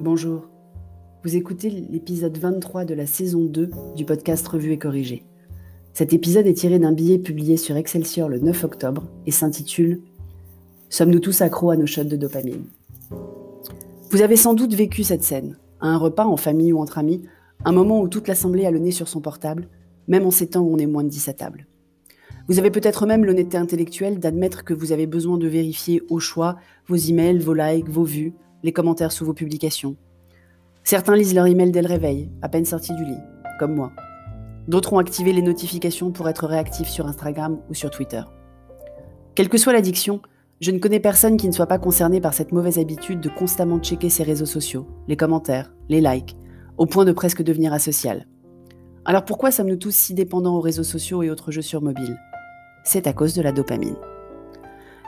Bonjour. 0.00 0.48
Vous 1.24 1.36
écoutez 1.36 1.68
l'épisode 1.68 2.38
23 2.38 2.86
de 2.86 2.94
la 2.94 3.04
saison 3.04 3.44
2 3.44 3.70
du 3.96 4.06
podcast 4.06 4.48
Revue 4.48 4.72
et 4.72 4.78
Corrigé. 4.78 5.26
Cet 5.92 6.14
épisode 6.14 6.46
est 6.46 6.54
tiré 6.54 6.78
d'un 6.78 6.92
billet 6.92 7.18
publié 7.18 7.58
sur 7.58 7.76
Excelsior 7.76 8.30
le 8.30 8.38
9 8.38 8.64
octobre 8.64 9.04
et 9.26 9.30
s'intitule 9.30 10.00
Sommes-nous 10.88 11.20
tous 11.20 11.42
accros 11.42 11.70
à 11.70 11.76
nos 11.76 11.84
shots 11.84 12.04
de 12.04 12.16
dopamine? 12.16 12.64
Vous 14.10 14.22
avez 14.22 14.36
sans 14.36 14.54
doute 14.54 14.72
vécu 14.72 15.04
cette 15.04 15.22
scène, 15.22 15.58
à 15.80 15.88
un 15.88 15.98
repas 15.98 16.24
en 16.24 16.38
famille 16.38 16.72
ou 16.72 16.80
entre 16.80 16.96
amis, 16.96 17.20
un 17.66 17.72
moment 17.72 18.00
où 18.00 18.08
toute 18.08 18.26
l'assemblée 18.26 18.64
a 18.64 18.70
le 18.70 18.78
nez 18.78 18.92
sur 18.92 19.06
son 19.06 19.20
portable, 19.20 19.68
même 20.08 20.24
en 20.24 20.30
ces 20.30 20.46
temps 20.46 20.62
où 20.62 20.72
on 20.72 20.78
est 20.78 20.86
moins 20.86 21.04
de 21.04 21.10
10 21.10 21.28
à 21.28 21.34
table. 21.34 21.66
Vous 22.48 22.58
avez 22.58 22.70
peut-être 22.70 23.04
même 23.04 23.26
l'honnêteté 23.26 23.58
intellectuelle 23.58 24.18
d'admettre 24.18 24.64
que 24.64 24.72
vous 24.72 24.92
avez 24.92 25.06
besoin 25.06 25.36
de 25.36 25.46
vérifier 25.46 26.00
au 26.08 26.20
choix 26.20 26.56
vos 26.86 26.96
emails, 26.96 27.38
vos 27.38 27.52
likes, 27.52 27.90
vos 27.90 28.04
vues, 28.04 28.32
les 28.62 28.72
commentaires 28.72 29.12
sous 29.12 29.24
vos 29.24 29.34
publications. 29.34 29.96
Certains 30.84 31.16
lisent 31.16 31.34
leur 31.34 31.46
email 31.46 31.70
dès 31.70 31.82
le 31.82 31.88
réveil, 31.88 32.30
à 32.42 32.48
peine 32.48 32.64
sortis 32.64 32.94
du 32.94 33.04
lit, 33.04 33.18
comme 33.58 33.74
moi. 33.74 33.92
D'autres 34.68 34.92
ont 34.92 34.98
activé 34.98 35.32
les 35.32 35.42
notifications 35.42 36.10
pour 36.10 36.28
être 36.28 36.46
réactifs 36.46 36.88
sur 36.88 37.06
Instagram 37.06 37.58
ou 37.68 37.74
sur 37.74 37.90
Twitter. 37.90 38.22
Quelle 39.34 39.48
que 39.48 39.58
soit 39.58 39.72
l'addiction, 39.72 40.20
je 40.60 40.70
ne 40.70 40.78
connais 40.78 41.00
personne 41.00 41.36
qui 41.36 41.48
ne 41.48 41.52
soit 41.52 41.66
pas 41.66 41.78
concerné 41.78 42.20
par 42.20 42.34
cette 42.34 42.52
mauvaise 42.52 42.78
habitude 42.78 43.20
de 43.20 43.30
constamment 43.30 43.78
checker 43.78 44.10
ses 44.10 44.22
réseaux 44.22 44.46
sociaux, 44.46 44.86
les 45.08 45.16
commentaires, 45.16 45.72
les 45.88 46.00
likes, 46.00 46.36
au 46.76 46.86
point 46.86 47.04
de 47.04 47.12
presque 47.12 47.42
devenir 47.42 47.72
asocial. 47.72 48.26
Alors 49.04 49.24
pourquoi 49.24 49.50
sommes-nous 49.50 49.76
tous 49.76 49.94
si 49.94 50.14
dépendants 50.14 50.56
aux 50.56 50.60
réseaux 50.60 50.84
sociaux 50.84 51.22
et 51.22 51.30
autres 51.30 51.50
jeux 51.50 51.62
sur 51.62 51.80
mobile? 51.80 52.18
C'est 52.84 53.06
à 53.06 53.12
cause 53.12 53.34
de 53.34 53.42
la 53.42 53.52
dopamine. 53.52 53.96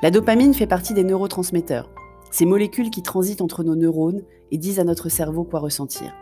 La 0.02 0.10
dopamine 0.10 0.54
fait 0.54 0.66
partie 0.66 0.94
des 0.94 1.04
neurotransmetteurs, 1.04 1.90
ces 2.32 2.46
molécules 2.46 2.90
qui 2.90 3.02
transitent 3.02 3.42
entre 3.42 3.62
nos 3.62 3.76
neurones 3.76 4.22
et 4.50 4.58
disent 4.58 4.80
à 4.80 4.84
notre 4.84 5.10
cerveau 5.10 5.44
quoi 5.44 5.60
ressentir. 5.60 6.12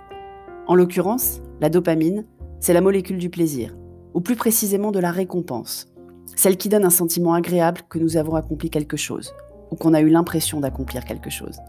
En 0.67 0.75
l'occurrence, 0.75 1.41
la 1.61 1.71
dopamine, 1.71 2.27
c'est 2.59 2.75
la 2.75 2.81
molécule 2.81 3.19
du 3.19 3.31
plaisir, 3.31 3.77
ou 4.12 4.21
plus 4.21 4.34
précisément 4.34 4.91
de 4.91 4.99
la 4.99 5.12
récompense, 5.12 5.89
celle 6.34 6.57
qui 6.57 6.69
donne 6.69 6.84
un 6.84 6.91
sentiment 6.91 7.33
agréable 7.33 7.83
que 7.89 8.01
nous 8.01 8.17
avons 8.17 8.34
accompli 8.34 8.71
quelque 8.71 8.97
chose, 8.97 9.33
ou 9.71 9.77
qu'on 9.77 9.95
a 9.95 10.01
eu 10.01 10.09
l'impression 10.09 10.59
d'accomplir 10.59 11.05
quelque 11.05 11.31
chose. 11.31 11.61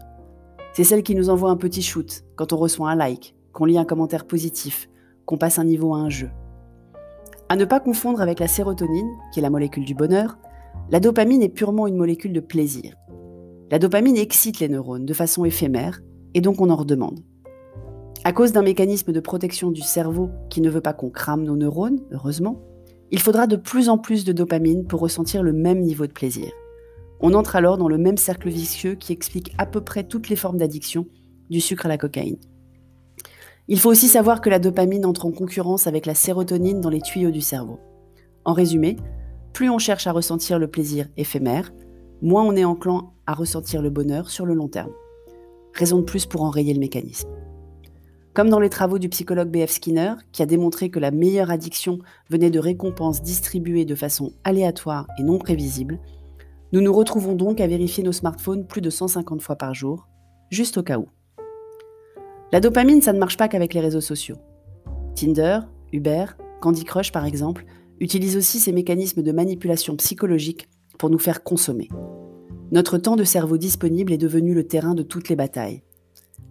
C'est 0.74 0.84
celle 0.84 1.04
qui 1.04 1.14
nous 1.14 1.30
envoie 1.30 1.50
un 1.50 1.56
petit 1.56 1.82
shoot 1.82 2.24
quand 2.34 2.52
on 2.52 2.56
reçoit 2.56 2.90
un 2.90 2.96
like, 2.96 3.36
qu'on 3.52 3.64
lit 3.64 3.78
un 3.78 3.84
commentaire 3.84 4.26
positif, 4.26 4.88
qu'on 5.24 5.38
passe 5.38 5.60
un 5.60 5.64
niveau 5.64 5.94
à 5.94 5.98
un 5.98 6.08
jeu. 6.08 6.30
À 7.48 7.54
ne 7.54 7.64
pas 7.64 7.78
confondre 7.78 8.20
avec 8.20 8.40
la 8.40 8.48
sérotonine, 8.48 9.10
qui 9.32 9.38
est 9.38 9.42
la 9.42 9.50
molécule 9.50 9.84
du 9.84 9.94
bonheur, 9.94 10.36
la 10.90 10.98
dopamine 10.98 11.42
est 11.42 11.48
purement 11.48 11.86
une 11.86 11.96
molécule 11.96 12.32
de 12.32 12.40
plaisir. 12.40 12.96
La 13.72 13.78
dopamine 13.78 14.18
excite 14.18 14.60
les 14.60 14.68
neurones 14.68 15.06
de 15.06 15.14
façon 15.14 15.46
éphémère 15.46 16.02
et 16.34 16.42
donc 16.42 16.60
on 16.60 16.68
en 16.68 16.76
redemande. 16.76 17.20
À 18.22 18.34
cause 18.34 18.52
d'un 18.52 18.60
mécanisme 18.60 19.12
de 19.12 19.20
protection 19.20 19.70
du 19.70 19.80
cerveau 19.80 20.28
qui 20.50 20.60
ne 20.60 20.68
veut 20.68 20.82
pas 20.82 20.92
qu'on 20.92 21.08
crame 21.08 21.44
nos 21.44 21.56
neurones, 21.56 22.02
heureusement, 22.10 22.60
il 23.10 23.18
faudra 23.18 23.46
de 23.46 23.56
plus 23.56 23.88
en 23.88 23.96
plus 23.96 24.26
de 24.26 24.32
dopamine 24.34 24.84
pour 24.84 25.00
ressentir 25.00 25.42
le 25.42 25.54
même 25.54 25.80
niveau 25.80 26.06
de 26.06 26.12
plaisir. 26.12 26.52
On 27.20 27.32
entre 27.32 27.56
alors 27.56 27.78
dans 27.78 27.88
le 27.88 27.96
même 27.96 28.18
cercle 28.18 28.50
vicieux 28.50 28.94
qui 28.94 29.14
explique 29.14 29.54
à 29.56 29.64
peu 29.64 29.80
près 29.80 30.04
toutes 30.04 30.28
les 30.28 30.36
formes 30.36 30.58
d'addiction, 30.58 31.06
du 31.48 31.62
sucre 31.62 31.86
à 31.86 31.88
la 31.88 31.96
cocaïne. 31.96 32.40
Il 33.68 33.80
faut 33.80 33.90
aussi 33.90 34.08
savoir 34.08 34.42
que 34.42 34.50
la 34.50 34.58
dopamine 34.58 35.06
entre 35.06 35.24
en 35.24 35.32
concurrence 35.32 35.86
avec 35.86 36.04
la 36.04 36.14
sérotonine 36.14 36.82
dans 36.82 36.90
les 36.90 37.00
tuyaux 37.00 37.30
du 37.30 37.40
cerveau. 37.40 37.80
En 38.44 38.52
résumé, 38.52 38.96
plus 39.54 39.70
on 39.70 39.78
cherche 39.78 40.06
à 40.06 40.12
ressentir 40.12 40.58
le 40.58 40.68
plaisir 40.68 41.08
éphémère, 41.16 41.72
moins 42.20 42.44
on 42.44 42.54
est 42.54 42.66
enclin 42.66 43.08
à 43.32 43.34
ressentir 43.34 43.82
le 43.82 43.90
bonheur 43.90 44.30
sur 44.30 44.46
le 44.46 44.54
long 44.54 44.68
terme. 44.68 44.92
Raison 45.74 45.98
de 45.98 46.04
plus 46.04 46.26
pour 46.26 46.42
enrayer 46.42 46.74
le 46.74 46.80
mécanisme. 46.80 47.28
Comme 48.34 48.50
dans 48.50 48.60
les 48.60 48.70
travaux 48.70 48.98
du 48.98 49.08
psychologue 49.08 49.50
B.F. 49.50 49.72
Skinner, 49.72 50.14
qui 50.32 50.42
a 50.42 50.46
démontré 50.46 50.90
que 50.90 50.98
la 50.98 51.10
meilleure 51.10 51.50
addiction 51.50 51.98
venait 52.30 52.50
de 52.50 52.58
récompenses 52.58 53.22
distribuées 53.22 53.84
de 53.84 53.94
façon 53.94 54.32
aléatoire 54.44 55.06
et 55.18 55.22
non 55.22 55.38
prévisible, 55.38 55.98
nous 56.72 56.80
nous 56.80 56.92
retrouvons 56.92 57.34
donc 57.34 57.60
à 57.60 57.66
vérifier 57.66 58.04
nos 58.04 58.12
smartphones 58.12 58.66
plus 58.66 58.80
de 58.80 58.90
150 58.90 59.42
fois 59.42 59.56
par 59.56 59.74
jour, 59.74 60.08
juste 60.50 60.78
au 60.78 60.82
cas 60.82 60.98
où. 60.98 61.08
La 62.52 62.60
dopamine, 62.60 63.02
ça 63.02 63.12
ne 63.12 63.18
marche 63.18 63.36
pas 63.36 63.48
qu'avec 63.48 63.74
les 63.74 63.80
réseaux 63.80 64.00
sociaux. 64.00 64.36
Tinder, 65.14 65.60
Uber, 65.92 66.26
Candy 66.60 66.84
Crush 66.84 67.12
par 67.12 67.24
exemple, 67.24 67.64
utilisent 67.98 68.36
aussi 68.36 68.58
ces 68.58 68.72
mécanismes 68.72 69.22
de 69.22 69.32
manipulation 69.32 69.96
psychologique 69.96 70.68
pour 70.98 71.10
nous 71.10 71.18
faire 71.18 71.42
consommer. 71.42 71.88
Notre 72.72 72.96
temps 72.96 73.16
de 73.16 73.24
cerveau 73.24 73.58
disponible 73.58 74.14
est 74.14 74.18
devenu 74.18 74.54
le 74.54 74.66
terrain 74.66 74.94
de 74.94 75.02
toutes 75.02 75.28
les 75.28 75.36
batailles. 75.36 75.82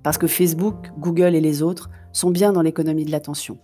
Parce 0.04 0.20
que 0.20 0.28
Facebook, 0.28 0.92
Google 1.00 1.34
et 1.34 1.42
les 1.42 1.64
autres 1.64 1.90
sont 2.14 2.30
bien 2.30 2.54
dans 2.54 2.62
l'économie 2.62 3.06
de 3.06 3.12
l'attention, 3.12 3.58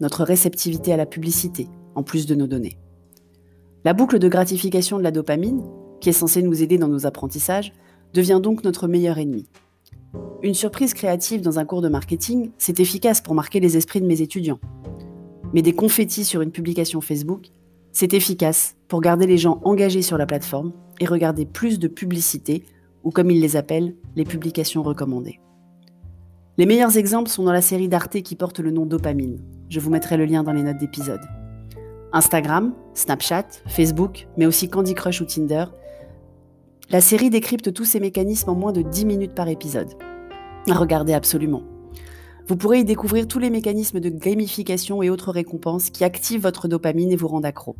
notre 0.00 0.22
réceptivité 0.22 0.92
à 0.92 0.96
la 0.96 1.06
publicité, 1.06 1.66
en 1.96 2.04
plus 2.04 2.26
de 2.26 2.36
nos 2.36 2.46
données. 2.46 2.78
La 3.84 3.94
boucle 3.94 4.20
de 4.20 4.28
gratification 4.28 4.96
de 4.96 5.02
la 5.02 5.10
dopamine, 5.10 5.64
qui 6.00 6.08
est 6.08 6.12
censée 6.12 6.40
nous 6.40 6.62
aider 6.62 6.78
dans 6.78 6.86
nos 6.86 7.04
apprentissages, 7.04 7.72
devient 8.12 8.38
donc 8.40 8.62
notre 8.62 8.86
meilleur 8.86 9.18
ennemi. 9.18 9.48
Une 10.44 10.54
surprise 10.54 10.94
créative 10.94 11.40
dans 11.40 11.58
un 11.58 11.64
cours 11.64 11.82
de 11.82 11.88
marketing, 11.88 12.52
c'est 12.58 12.78
efficace 12.78 13.22
pour 13.22 13.34
marquer 13.34 13.58
les 13.58 13.76
esprits 13.76 14.00
de 14.00 14.06
mes 14.06 14.22
étudiants. 14.22 14.60
Mais 15.52 15.62
des 15.62 15.72
confettis 15.72 16.24
sur 16.24 16.42
une 16.42 16.52
publication 16.52 17.00
Facebook, 17.00 17.48
c'est 17.94 18.12
efficace 18.12 18.76
pour 18.88 19.00
garder 19.00 19.26
les 19.26 19.38
gens 19.38 19.60
engagés 19.62 20.02
sur 20.02 20.18
la 20.18 20.26
plateforme 20.26 20.72
et 21.00 21.06
regarder 21.06 21.46
plus 21.46 21.78
de 21.78 21.88
publicités, 21.88 22.64
ou 23.04 23.10
comme 23.10 23.30
ils 23.30 23.40
les 23.40 23.56
appellent, 23.56 23.94
les 24.16 24.24
publications 24.24 24.82
recommandées. 24.82 25.40
Les 26.58 26.66
meilleurs 26.66 26.98
exemples 26.98 27.30
sont 27.30 27.44
dans 27.44 27.52
la 27.52 27.62
série 27.62 27.88
d'Arte 27.88 28.20
qui 28.22 28.34
porte 28.34 28.58
le 28.58 28.72
nom 28.72 28.84
Dopamine. 28.84 29.38
Je 29.70 29.78
vous 29.78 29.90
mettrai 29.90 30.16
le 30.16 30.24
lien 30.24 30.42
dans 30.42 30.52
les 30.52 30.62
notes 30.62 30.78
d'épisode. 30.78 31.20
Instagram, 32.12 32.74
Snapchat, 32.94 33.46
Facebook, 33.66 34.26
mais 34.36 34.46
aussi 34.46 34.68
Candy 34.68 34.94
Crush 34.94 35.20
ou 35.20 35.24
Tinder. 35.24 35.66
La 36.90 37.00
série 37.00 37.30
décrypte 37.30 37.72
tous 37.72 37.84
ces 37.84 38.00
mécanismes 38.00 38.50
en 38.50 38.54
moins 38.56 38.72
de 38.72 38.82
10 38.82 39.04
minutes 39.04 39.34
par 39.34 39.48
épisode. 39.48 39.92
Regardez 40.68 41.12
absolument. 41.12 41.62
Vous 42.46 42.56
pourrez 42.56 42.80
y 42.80 42.84
découvrir 42.84 43.26
tous 43.26 43.38
les 43.38 43.48
mécanismes 43.48 44.00
de 44.00 44.10
gamification 44.10 45.02
et 45.02 45.08
autres 45.08 45.32
récompenses 45.32 45.88
qui 45.88 46.04
activent 46.04 46.42
votre 46.42 46.68
dopamine 46.68 47.10
et 47.10 47.16
vous 47.16 47.28
rendent 47.28 47.46
accro. 47.46 47.74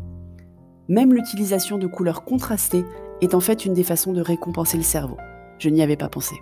Même 0.89 1.13
l'utilisation 1.13 1.77
de 1.77 1.87
couleurs 1.87 2.25
contrastées 2.25 2.85
est 3.21 3.35
en 3.35 3.41
fait 3.41 3.67
une 3.67 3.75
des 3.75 3.85
façons 3.85 4.15
de 4.15 4.23
récompenser 4.23 4.79
le 4.79 4.83
cerveau. 4.83 5.19
Je 5.59 5.69
n'y 5.69 5.83
avais 5.83 5.99
pas 5.99 6.09
pensé. 6.09 6.37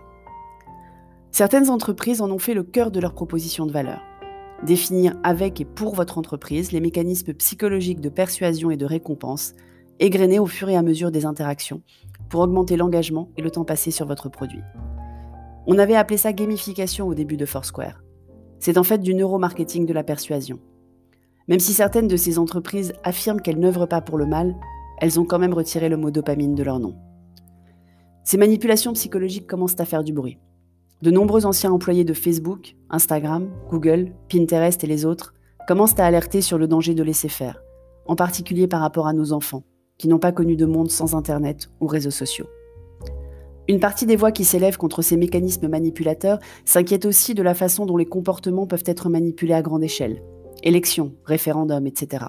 Certaines 1.32 1.68
entreprises 1.68 2.20
en 2.20 2.30
ont 2.30 2.38
fait 2.38 2.54
le 2.54 2.62
cœur 2.62 2.92
de 2.92 3.00
leur 3.00 3.12
proposition 3.12 3.66
de 3.66 3.72
valeur. 3.72 4.00
Définir 4.64 5.14
avec 5.24 5.60
et 5.60 5.64
pour 5.64 5.96
votre 5.96 6.16
entreprise 6.16 6.70
les 6.70 6.80
mécanismes 6.80 7.34
psychologiques 7.34 8.00
de 8.00 8.08
persuasion 8.08 8.70
et 8.70 8.76
de 8.76 8.86
récompense, 8.86 9.54
égrenés 9.98 10.38
au 10.38 10.46
fur 10.46 10.68
et 10.68 10.76
à 10.76 10.82
mesure 10.82 11.10
des 11.10 11.26
interactions, 11.26 11.82
pour 12.28 12.42
augmenter 12.42 12.76
l'engagement 12.76 13.30
et 13.36 13.42
le 13.42 13.50
temps 13.50 13.64
passé 13.64 13.90
sur 13.90 14.06
votre 14.06 14.28
produit. 14.28 14.62
On 15.66 15.78
avait 15.78 15.96
appelé 15.96 16.16
ça 16.16 16.32
gamification 16.32 17.08
au 17.08 17.14
début 17.14 17.36
de 17.36 17.46
Foursquare. 17.46 18.00
C'est 18.62 18.78
en 18.78 18.84
fait 18.84 18.98
du 18.98 19.12
neuromarketing 19.12 19.86
de 19.86 19.92
la 19.92 20.04
persuasion. 20.04 20.60
Même 21.48 21.58
si 21.58 21.72
certaines 21.72 22.06
de 22.06 22.16
ces 22.16 22.38
entreprises 22.38 22.92
affirment 23.02 23.40
qu'elles 23.40 23.58
n'œuvrent 23.58 23.88
pas 23.88 24.00
pour 24.00 24.18
le 24.18 24.24
mal, 24.24 24.54
elles 25.00 25.18
ont 25.18 25.24
quand 25.24 25.40
même 25.40 25.52
retiré 25.52 25.88
le 25.88 25.96
mot 25.96 26.12
dopamine 26.12 26.54
de 26.54 26.62
leur 26.62 26.78
nom. 26.78 26.94
Ces 28.22 28.36
manipulations 28.36 28.92
psychologiques 28.92 29.48
commencent 29.48 29.80
à 29.80 29.84
faire 29.84 30.04
du 30.04 30.12
bruit. 30.12 30.38
De 31.02 31.10
nombreux 31.10 31.44
anciens 31.44 31.72
employés 31.72 32.04
de 32.04 32.14
Facebook, 32.14 32.76
Instagram, 32.88 33.50
Google, 33.68 34.12
Pinterest 34.28 34.84
et 34.84 34.86
les 34.86 35.04
autres 35.04 35.34
commencent 35.66 35.98
à 35.98 36.06
alerter 36.06 36.40
sur 36.40 36.56
le 36.56 36.68
danger 36.68 36.94
de 36.94 37.02
laisser 37.02 37.28
faire, 37.28 37.64
en 38.06 38.14
particulier 38.14 38.68
par 38.68 38.80
rapport 38.80 39.08
à 39.08 39.12
nos 39.12 39.32
enfants, 39.32 39.64
qui 39.98 40.06
n'ont 40.06 40.20
pas 40.20 40.30
connu 40.30 40.54
de 40.54 40.66
monde 40.66 40.88
sans 40.88 41.16
Internet 41.16 41.68
ou 41.80 41.88
réseaux 41.88 42.12
sociaux. 42.12 42.46
Une 43.72 43.80
partie 43.80 44.04
des 44.04 44.16
voix 44.16 44.32
qui 44.32 44.44
s'élèvent 44.44 44.76
contre 44.76 45.00
ces 45.00 45.16
mécanismes 45.16 45.66
manipulateurs 45.66 46.38
s'inquiète 46.66 47.06
aussi 47.06 47.32
de 47.32 47.42
la 47.42 47.54
façon 47.54 47.86
dont 47.86 47.96
les 47.96 48.04
comportements 48.04 48.66
peuvent 48.66 48.84
être 48.84 49.08
manipulés 49.08 49.54
à 49.54 49.62
grande 49.62 49.82
échelle. 49.82 50.22
Élections, 50.62 51.14
référendums, 51.24 51.86
etc. 51.86 52.26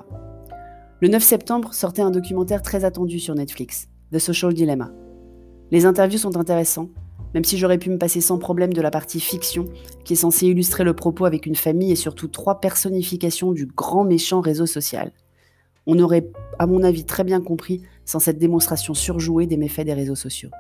Le 1.02 1.10
9 1.10 1.22
septembre 1.22 1.74
sortait 1.74 2.02
un 2.02 2.12
documentaire 2.12 2.62
très 2.62 2.86
attendu 2.86 3.20
sur 3.20 3.36
Netflix, 3.36 3.90
The 4.14 4.20
Social 4.20 4.54
Dilemma. 4.54 4.92
Les 5.70 5.86
interviews 5.86 6.18
sont 6.18 6.38
intéressants, 6.38 6.88
même 7.34 7.44
si 7.44 7.58
j'aurais 7.58 7.78
pu 7.78 7.90
me 7.90 7.98
passer 7.98 8.22
sans 8.22 8.38
problème 8.38 8.72
de 8.72 8.82
la 8.82 8.90
partie 8.90 9.20
fiction, 9.20 9.66
qui 10.06 10.14
est 10.14 10.16
censée 10.16 10.48
illustrer 10.48 10.86
le 10.86 10.94
propos 10.94 11.26
avec 11.26 11.46
une 11.46 11.58
famille 11.58 11.92
et 11.92 11.98
surtout 11.98 12.30
trois 12.30 12.62
personnifications 12.62 13.52
du 13.52 13.66
grand 13.66 14.06
méchant 14.06 14.40
réseau 14.40 14.66
social. 14.66 15.12
On 15.88 16.00
aurait, 16.00 16.32
à 16.58 16.68
mon 16.68 16.84
avis, 16.84 17.04
très 17.04 17.26
bien 17.26 17.42
compris 17.42 17.82
sans 18.06 18.20
cette 18.20 18.38
démonstration 18.38 18.94
surjouée 18.94 19.46
des 19.46 19.58
méfaits 19.58 19.84
des 19.84 19.94
réseaux 19.94 20.16
sociaux. 20.16 20.52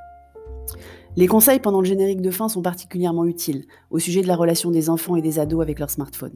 Les 1.15 1.27
conseils 1.27 1.59
pendant 1.59 1.81
le 1.81 1.85
générique 1.85 2.21
de 2.21 2.31
fin 2.31 2.49
sont 2.49 2.63
particulièrement 2.63 3.25
utiles 3.25 3.65
au 3.91 3.99
sujet 3.99 4.21
de 4.21 4.27
la 4.27 4.35
relation 4.35 4.71
des 4.71 4.89
enfants 4.89 5.15
et 5.15 5.21
des 5.21 5.37
ados 5.37 5.61
avec 5.61 5.79
leur 5.79 5.91
smartphone. 5.91 6.33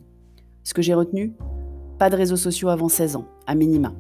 Ce 0.64 0.74
que 0.74 0.82
j'ai 0.82 0.94
retenu, 0.94 1.34
pas 1.98 2.10
de 2.12 2.16
réseaux 2.16 2.36
sociaux 2.36 2.70
avant 2.70 2.90
16 2.90 3.16
ans, 3.16 3.28
à 3.48 3.56
minima. 3.56 3.94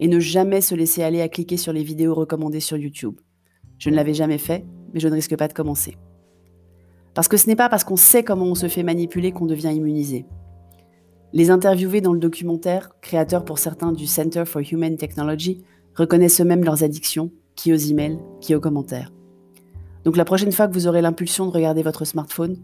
Et 0.00 0.08
ne 0.08 0.18
jamais 0.18 0.60
se 0.60 0.74
laisser 0.74 1.02
aller 1.02 1.20
à 1.20 1.28
cliquer 1.28 1.56
sur 1.56 1.72
les 1.72 1.84
vidéos 1.84 2.14
recommandées 2.14 2.60
sur 2.60 2.76
YouTube. 2.76 3.20
Je 3.78 3.90
ne 3.90 3.94
l'avais 3.94 4.14
jamais 4.14 4.38
fait, 4.38 4.64
mais 4.92 5.00
je 5.00 5.08
ne 5.08 5.14
risque 5.14 5.36
pas 5.36 5.46
de 5.46 5.52
commencer. 5.52 5.96
Parce 7.14 7.28
que 7.28 7.36
ce 7.36 7.46
n'est 7.46 7.56
pas 7.56 7.68
parce 7.68 7.84
qu'on 7.84 7.96
sait 7.96 8.24
comment 8.24 8.46
on 8.46 8.54
se 8.54 8.68
fait 8.68 8.82
manipuler 8.82 9.32
qu'on 9.32 9.46
devient 9.46 9.72
immunisé. 9.74 10.26
Les 11.32 11.50
interviewés 11.50 12.00
dans 12.00 12.12
le 12.12 12.18
documentaire, 12.18 12.90
créateurs 13.00 13.44
pour 13.44 13.58
certains 13.58 13.92
du 13.92 14.06
Center 14.06 14.44
for 14.46 14.62
Human 14.72 14.96
Technology, 14.96 15.62
reconnaissent 15.94 16.40
eux-mêmes 16.40 16.64
leurs 16.64 16.82
addictions, 16.82 17.30
qui 17.54 17.72
aux 17.72 17.76
emails, 17.76 18.18
qui 18.40 18.54
aux 18.54 18.60
commentaires. 18.60 19.12
Donc 20.04 20.16
la 20.16 20.24
prochaine 20.24 20.52
fois 20.52 20.68
que 20.68 20.74
vous 20.74 20.86
aurez 20.86 21.02
l'impulsion 21.02 21.46
de 21.46 21.50
regarder 21.50 21.82
votre 21.82 22.04
smartphone, 22.04 22.56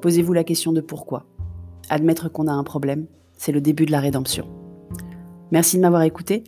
posez-vous 0.00 0.32
la 0.32 0.44
question 0.44 0.72
de 0.72 0.80
pourquoi. 0.80 1.26
Admettre 1.88 2.30
qu'on 2.30 2.46
a 2.46 2.52
un 2.52 2.64
problème, 2.64 3.06
c'est 3.36 3.52
le 3.52 3.60
début 3.60 3.86
de 3.86 3.92
la 3.92 4.00
rédemption. 4.00 4.46
Merci 5.50 5.76
de 5.76 5.82
m'avoir 5.82 6.02
écouté. 6.02 6.44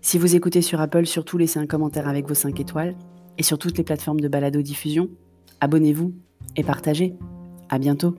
Si 0.00 0.18
vous 0.18 0.34
écoutez 0.34 0.62
sur 0.62 0.80
Apple, 0.80 1.06
surtout 1.06 1.38
laissez 1.38 1.60
un 1.60 1.66
commentaire 1.66 2.08
avec 2.08 2.26
vos 2.26 2.34
5 2.34 2.58
étoiles. 2.58 2.96
Et 3.38 3.42
sur 3.42 3.58
toutes 3.58 3.78
les 3.78 3.84
plateformes 3.84 4.20
de 4.20 4.28
balado-diffusion, 4.28 5.08
abonnez-vous 5.60 6.12
et 6.56 6.64
partagez. 6.64 7.14
À 7.68 7.78
bientôt. 7.78 8.14